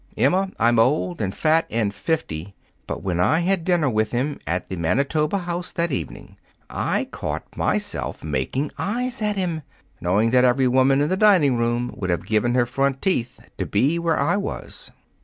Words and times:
Emma, 0.17 0.49
I'm 0.57 0.79
old 0.79 1.21
and 1.21 1.31
fat 1.35 1.67
and 1.69 1.93
fifty, 1.93 2.55
but 2.87 3.03
when 3.03 3.19
I 3.19 3.41
had 3.41 3.63
dinner 3.63 3.87
with 3.87 4.13
him 4.13 4.39
at 4.47 4.67
the 4.67 4.75
Manitoba 4.75 5.37
House 5.37 5.71
that 5.73 5.91
evening, 5.91 6.37
I 6.71 7.05
caught 7.11 7.43
myself 7.55 8.23
making 8.23 8.71
eyes 8.79 9.21
at 9.21 9.37
him, 9.37 9.61
knowing 10.01 10.31
that 10.31 10.43
every 10.43 10.67
woman 10.67 11.01
in 11.01 11.09
the 11.09 11.17
dining 11.17 11.55
room 11.55 11.93
would 11.95 12.09
have 12.09 12.25
given 12.25 12.55
her 12.55 12.65
front 12.65 12.99
teeth 12.99 13.39
to 13.59 13.65
be 13.67 13.99
where 13.99 14.17
I 14.19 14.37
was." 14.37 14.89